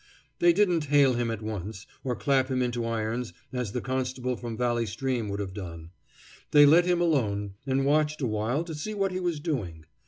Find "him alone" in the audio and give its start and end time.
6.85-7.53